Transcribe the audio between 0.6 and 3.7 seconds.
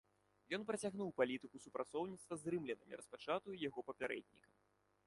працягнуў палітыку супрацоўніцтва з рымлянамі, распачатую